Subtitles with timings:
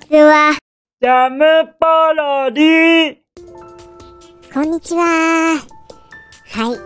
[0.00, 0.56] ちは。
[1.00, 1.44] ジャム
[1.80, 3.16] パロディ
[4.52, 5.58] こんにちは。
[6.52, 6.78] はい、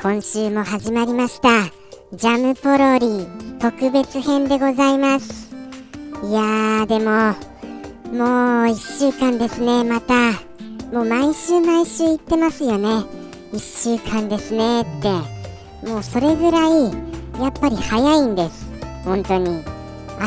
[0.00, 1.64] 今週も始まりました。
[2.16, 3.26] ジャムポロリ
[3.60, 5.54] 特別編でございます。
[6.24, 7.34] いやー、でも、
[8.16, 10.32] もう一週間ですね、また。
[10.92, 13.04] もう毎週毎週言ってますよね。
[13.52, 15.08] 一週間ですねって。
[15.86, 16.84] もうそれぐらい、
[17.40, 18.66] やっぱり早いんです。
[19.04, 19.62] 本当に。
[20.18, 20.24] あ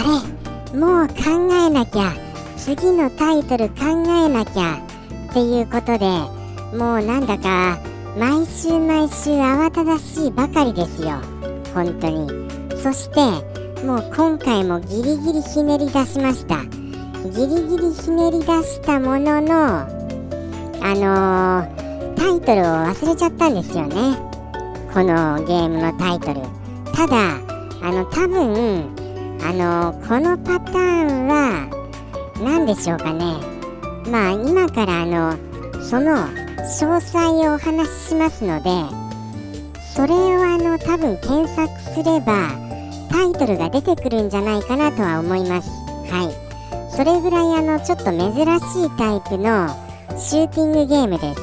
[0.73, 1.13] れ、もう考
[1.53, 2.22] えなきゃ。
[2.63, 3.75] 次のタイトル考
[4.07, 4.79] えなきゃ。
[5.31, 6.07] っていうことで、
[6.77, 7.77] もうなんだか
[8.17, 11.19] 毎週毎週慌ただしいばかりですよ。
[11.73, 12.29] 本当に。
[12.81, 13.19] そして
[13.85, 16.63] もう今回もギリギリひねり出しました。
[17.29, 19.87] ギリギリひねり出したもののあ
[20.95, 24.17] のータイトルを忘れちゃったんですよね。
[24.93, 26.39] このゲームのタイトル。
[26.93, 27.35] ただ
[27.81, 28.85] あの多分
[29.41, 31.72] あのーこのパターンは
[32.43, 33.35] 何でしょうかね。
[34.11, 35.37] まあ今からあの
[35.81, 36.27] その
[36.79, 38.69] 詳細をお話ししますので
[39.95, 42.49] それをあの多分検索すれば
[43.09, 45.69] タイトルが出てくるんじゃないかなとは思います。
[46.11, 46.43] はい。
[46.95, 49.69] それぐらいあのちょっと珍しいタイプの
[50.17, 51.41] シューティングゲームです。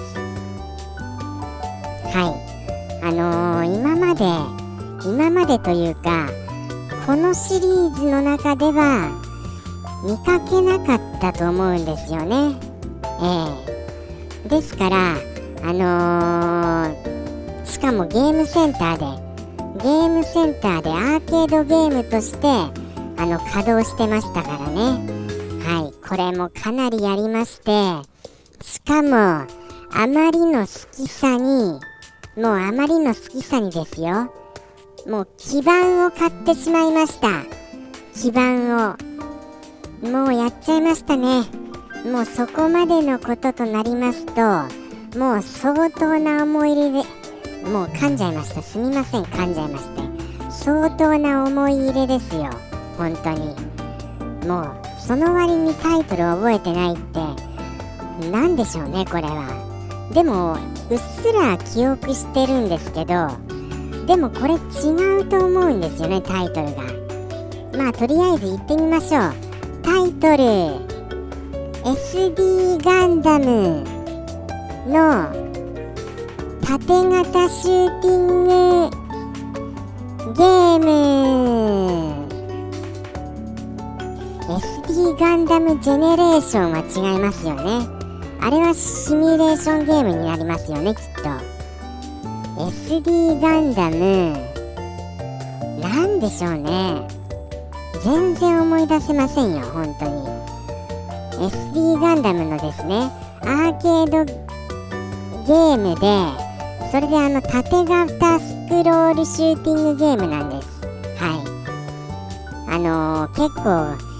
[2.16, 3.04] はい。
[3.04, 4.24] あのー今まで
[5.04, 6.28] 今までというか
[7.06, 9.10] このシリーズの中では
[10.02, 12.56] 見かけなかったと思うんですよね。
[13.22, 14.48] ええ。
[14.48, 15.14] ですから
[15.62, 17.20] あのー
[17.66, 19.22] しかもゲームセンターで
[19.82, 22.46] ゲームセンターでアーケードゲームとして
[23.16, 24.80] あの稼働してましたからね。
[25.64, 26.08] はい。
[26.08, 27.70] これもかなりやりまして
[28.62, 29.46] しかもあ
[30.06, 31.80] まりの好きさに
[32.36, 34.32] もうあまりの好きさにですよ。
[35.06, 37.28] もう基盤を買ってしまいました。
[38.14, 39.09] 基盤を。
[40.02, 41.44] もうやっちゃいましたね。
[42.10, 44.40] もうそこまでのこととなりますと
[45.18, 47.08] もう相当な思い入れで
[47.70, 48.62] もう噛んじゃいました。
[48.62, 49.24] すみません。
[49.24, 50.02] 噛んじゃいまして。
[50.50, 52.48] 相当な思い入れですよ。
[52.96, 53.54] 本当に。
[54.48, 54.66] もう
[54.98, 57.20] その割にタイトル覚えてないって
[58.30, 60.10] 何でしょうねこれは。
[60.14, 60.54] でも
[60.90, 63.28] うっすら記憶してるんですけど
[64.06, 66.82] でもこれ違うと思うんですよねタイトルが。
[67.76, 69.49] まあとりあえず行ってみましょう。
[69.90, 70.44] タイトル
[71.82, 73.82] SD ガンダム
[74.86, 75.26] の
[76.62, 78.52] 縦型シューティング
[80.36, 80.86] ゲーム。
[84.46, 87.84] SD ガンダムジェネレーションは違いますよね。
[88.40, 91.22] あれはシミュレーションゲームになりますよねきっと。
[92.62, 94.36] SD ガンダム。
[95.80, 97.19] なんでしょうね。
[98.02, 100.40] 全然思い出せませんよ本当に。
[101.50, 103.10] SD ガンダムのですね
[103.42, 104.24] アーケード
[105.46, 106.50] ゲームで
[106.90, 110.68] それであの縦型スクロールシューティングゲームなんです。
[111.22, 111.36] は
[112.68, 112.74] い。
[112.74, 114.10] あのー結構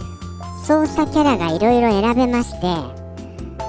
[0.67, 2.67] 操作キャラがいろいろ選べまして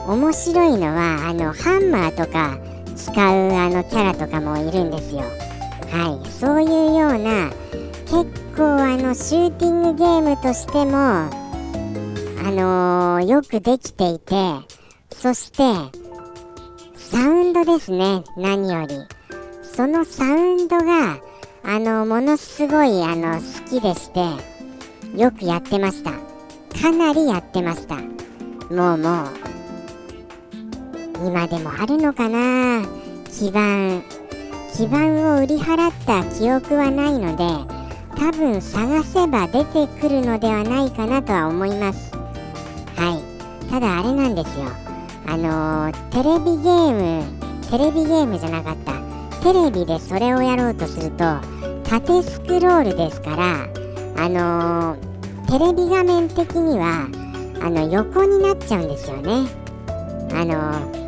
[0.08, 2.58] 面白いのはあのハンマーとか
[2.96, 3.16] 使う
[3.54, 5.22] あのキャラとかもいるんですよ。
[5.92, 6.30] はい。
[6.30, 7.52] そういうような
[8.12, 8.26] 結
[8.58, 11.30] 構あのシューティングゲームとしてもあ
[12.52, 14.36] のーよくできていて
[15.10, 15.64] そして
[16.96, 18.96] サウンドですね何より。
[19.64, 21.20] そのサウンドが
[21.64, 24.20] あのものすごいあの好きでして
[25.18, 26.12] よくやってました。
[26.12, 27.96] かなりやってました。
[27.96, 29.28] もうもう
[31.26, 32.86] 今でもあるのかな。
[33.30, 34.04] 基盤
[34.76, 37.71] 基盤を売り払った記憶はないので
[38.18, 42.12] 多分探せば出てくるのではないかなとは思います。
[42.96, 43.70] はい。
[43.70, 44.66] ただあれなんですよ。
[45.28, 47.24] あのーテレビゲーム
[47.70, 48.94] テレビゲームじゃなかった。
[49.42, 51.24] テレビでそれをやろうとすると
[51.84, 53.68] 縦スクロールですから
[54.24, 55.12] あのー
[55.52, 57.08] テレビ画面的には
[57.62, 59.48] あの横になっちゃうんですよね。
[60.34, 61.02] あのー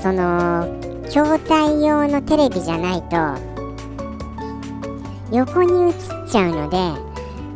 [0.00, 0.66] その
[1.06, 3.16] 筐体用のテレビじゃないと
[5.30, 5.92] 横に映っ
[6.32, 6.78] ちゃうので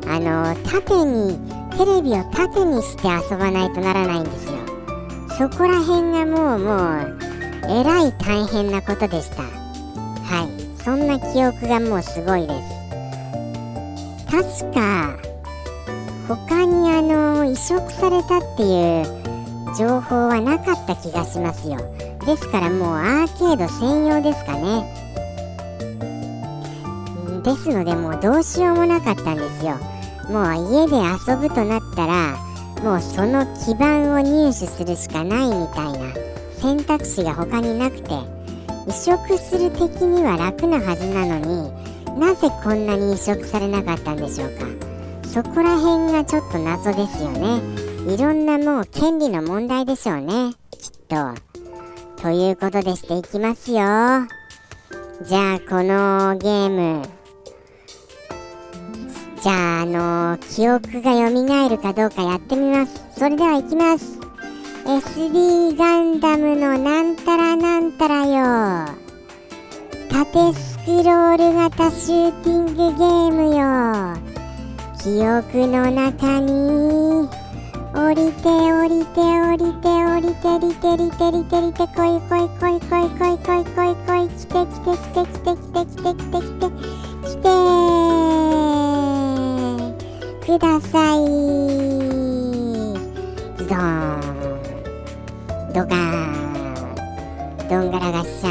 [0.06, 1.38] あの縦に
[1.78, 4.58] テレビを縦にして遊ばないとならないんですよ。
[5.38, 7.16] そこら辺がもうもう
[7.68, 9.42] えらい大変なことでした。
[9.42, 10.82] はい。
[10.82, 12.76] そんな記憶がもうすごいです。
[14.30, 15.16] 確か
[16.28, 19.04] 他にあの移植されたっていう
[19.78, 21.78] 情報はなかった気がしますよ。
[22.26, 25.06] ですからもうアーケード専用ですかね。
[27.46, 29.76] ですのでもうどうしようもなかったんですよ。
[30.28, 32.36] もう家で遊ぶとなったら
[32.82, 36.12] もうその基盤を入手するしかないみたいな
[36.60, 38.10] 選択肢が他になくて
[38.88, 44.66] 移植する敵には楽なはずなのになぜこんなに移植されなかったんでしょうか。
[45.28, 47.60] そこら辺がちょっと謎ですよね。
[48.12, 51.34] いろんなもう権利の問題でしょうねきっと。
[52.20, 53.76] ということでしていきますよ。
[55.24, 57.15] じゃあこのゲーム
[59.46, 63.00] じゃああの記憶が蘇るかどうかやってみます。
[63.16, 64.18] それではいきます。
[64.84, 68.92] SD ガンダムのなんたらなんたらよ。
[70.10, 74.18] 縦スクロール型シューティングゲームよ。
[75.00, 77.28] 記憶の中に
[77.94, 86.66] 降りて降りて降りて降りてりてりてりてりてこいこいこいこいこいこいこいこい来て来て来て来て来て来て来て来て
[87.22, 87.95] 来て
[90.46, 91.18] ください。
[93.56, 94.20] ズドーン
[95.74, 95.96] ドカー
[97.64, 98.48] ンどんがらがっしゃ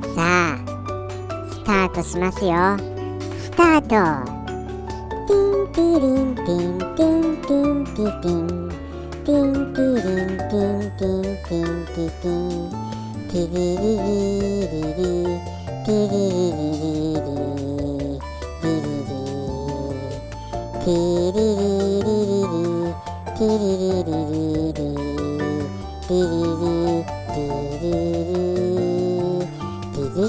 [0.00, 0.18] ーさ
[0.54, 0.58] あ
[1.50, 2.52] スタートしますよ。
[3.40, 3.88] スタート。
[5.26, 6.55] ティンティリンティ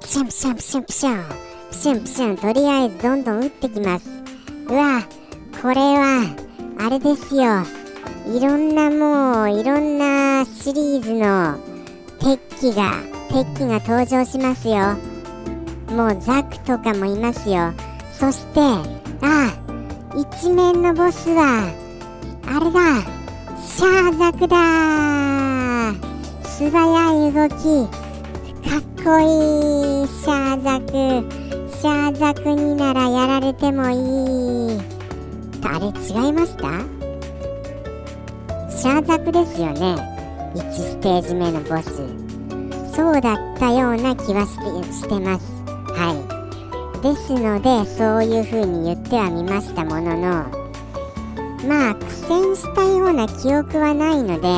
[0.00, 1.24] プシャンプシャンプシャンプシャン。
[1.68, 4.08] プシャンプシャンとりあえずどんどん打ってきます。
[4.66, 5.02] うわ
[5.60, 6.24] これは
[6.78, 7.62] あれですよ。
[8.26, 11.58] いろんなもういろんなシリーズの
[12.18, 12.94] 敵機が
[13.28, 14.96] 敵機が登場しますよ。
[15.94, 17.72] もうザクとかもいますよ。
[18.12, 19.52] そしてあ
[20.16, 21.70] 一面のボスは
[22.46, 23.02] あれだ
[23.60, 25.92] シャーザクだ
[26.42, 28.09] 素早い動き。
[28.68, 30.92] かっこいいシャーザク。
[31.70, 33.94] シャーザクにならやられてもい
[34.76, 34.80] い。
[35.62, 36.68] あれ違いました？
[38.70, 39.96] シャーザクですよね。
[40.54, 42.02] 1ステージ目のボス。
[42.94, 45.62] そうだったような気はしてしてます。
[45.92, 47.02] はい。
[47.02, 50.60] ですのでそういう風に言ってはみましたものの。
[51.66, 54.48] まあ苦戦したような記憶はないので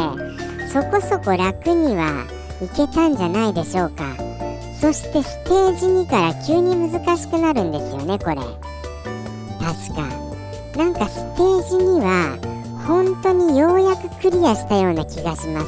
[0.73, 2.25] そこそこ楽には
[2.61, 4.05] いけたんじゃないでしょうか。
[4.81, 8.37] そしてステージ2から急に難しくなるんですよねこれ。
[8.37, 10.23] 確か。
[10.77, 12.39] なんかステージ2は
[12.87, 15.67] 本当にようやくクリアしたような気がします。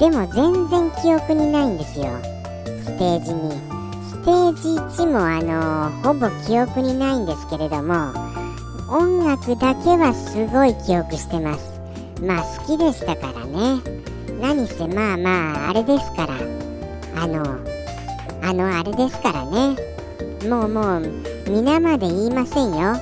[0.00, 2.06] でも全然記憶にないんですよ。
[2.82, 8.12] ステージ2ステージ1もあのー、ほぼ記憶にないんですけれども
[8.88, 11.80] 音楽だけはすごい記憶してます。
[12.20, 14.09] まあ好きでしたからね。
[14.40, 16.34] 何せまあまああれですから。
[17.14, 17.44] あの
[18.42, 19.76] あのあれですからね。
[20.48, 21.12] もうもう
[21.50, 22.96] 皆まで言いませんよ。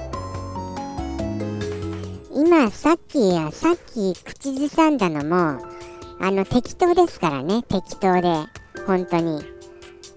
[2.34, 5.64] 今さっきやさっき口ずさんだのも
[6.20, 7.62] あの適当ですからね。
[7.62, 8.32] 適当で。
[8.86, 9.42] 本当に。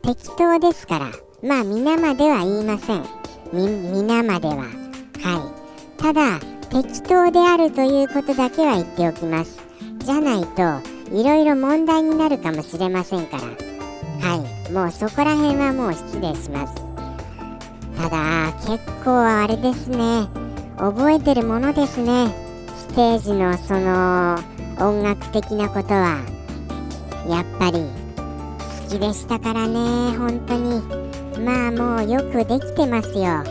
[0.01, 1.11] 適当ですから。
[1.43, 3.05] まあ皆までは言いません。
[3.53, 4.55] 皆までは。
[4.55, 6.01] はい。
[6.01, 6.39] ただ
[6.71, 9.59] 適当であるということだけは言っておきます。
[9.99, 13.43] じゃないといろいろ問題になるかもしれませんから。
[13.43, 14.71] はい。
[14.71, 16.73] もうそこら辺はもう失礼します。
[17.97, 20.27] ただ結構あれですね。
[20.77, 22.33] 覚えてるものですね。
[22.77, 24.39] ステージのその
[24.79, 26.19] 音楽的なことは。
[27.27, 27.79] やっぱり
[28.83, 30.81] 好きでしたからね本当に。
[31.45, 33.43] まあもうよくできてますよ。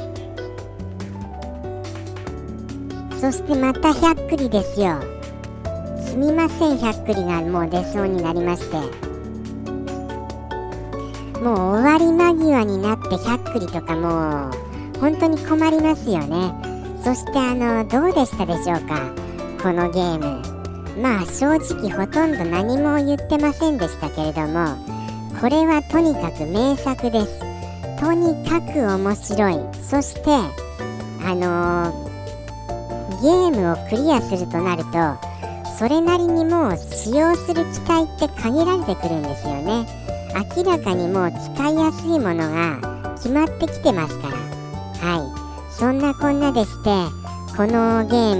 [3.21, 5.10] そしてまた100クリですよ。
[6.11, 8.76] すみません100クリがもう出そうになりまして。
[11.38, 16.52] もう終わり間際になって100クリとかもう本当に困りますよね。
[17.05, 19.12] そしてあのどうでしたでしょうか？
[19.62, 20.43] このゲーム。
[21.00, 24.76] まあ正直ほとんど何も言ってませんでしたけれども。
[25.40, 27.38] これはとにかく名作です。
[28.00, 29.61] とにかく面白い。
[29.81, 30.31] そして
[31.25, 35.29] あのー、ームをクリアするとなると
[35.80, 39.87] それなりにもう使用する機体って限られてくるんですよね。
[40.54, 44.37] 明らかにもう使いやすいものが決まってきてますから。
[44.37, 45.72] はい。
[45.72, 46.90] そんなこんなでして
[47.56, 48.38] このゲー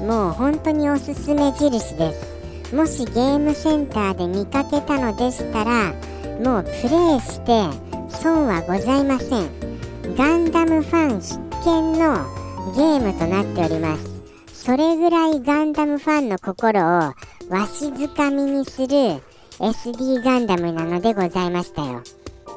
[0.00, 2.74] ムもう本当におすすめ印です。
[2.74, 5.92] もしゲームセンターで見かけたのでしたら
[6.42, 7.68] もうプレイして
[8.08, 9.48] 損はございません。
[10.16, 12.16] ガンダムファン必見の
[12.74, 14.13] ゲームとなっております。
[14.64, 17.14] それぐらいガンダムファンの心をわ
[17.66, 19.22] しづかみにする
[19.58, 22.02] SD ガンダムなのでございましたよ。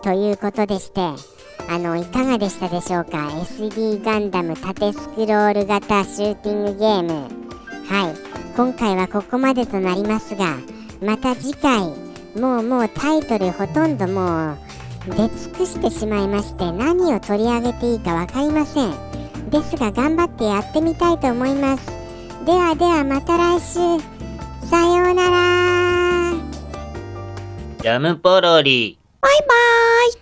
[0.03, 1.01] ということでして、
[1.67, 7.11] あの、いかがでしたでしょうか ?SD ガンダム縦スクロール型シューティングゲーム。
[7.89, 8.15] はい。
[8.55, 10.55] 今回はここまでとなりますが、
[11.03, 11.81] また次回、
[12.39, 14.57] もうもうタイトルほとんどもう
[15.09, 19.49] 出尽くしてしまいまして何を取り上げていいか分かりません。
[19.49, 21.96] ですが頑張ってやってみたいと思います。
[22.47, 23.75] ではではまた来週。
[24.69, 26.33] さようなら。
[27.81, 28.97] ジャムポロリ。
[29.19, 30.13] バイバーイ